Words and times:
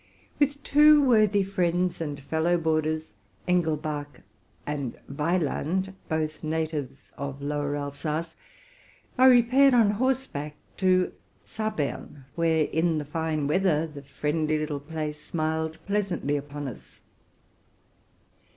With 0.39 0.63
two 0.63 0.99
worthy 1.03 1.43
friends 1.43 2.01
and 2.01 2.19
fellow 2.19 2.57
boarders, 2.57 3.11
Engelbach 3.47 4.21
and 4.65 4.97
Weyland, 5.07 5.93
both 6.09 6.43
natives 6.43 7.11
of 7.19 7.39
Lower 7.39 7.75
Alsace, 7.75 8.33
I 9.15 9.27
repaired 9.27 9.75
on 9.75 9.91
horseback 9.91 10.55
to 10.77 11.11
Zabern, 11.45 12.23
where, 12.33 12.63
in 12.63 12.97
the 12.97 13.05
fine 13.05 13.45
weather, 13.45 13.85
the 13.85 14.01
friendly 14.01 14.57
little 14.57 14.79
place 14.79 15.21
smiled 15.23 15.77
pleasantly 15.85 16.35
upon 16.35 16.67
us. 16.67 16.99